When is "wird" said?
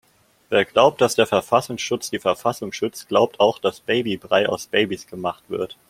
5.47-5.77